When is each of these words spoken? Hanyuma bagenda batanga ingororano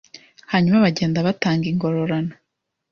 Hanyuma 0.51 0.83
bagenda 0.85 1.25
batanga 1.27 1.65
ingororano 1.71 2.33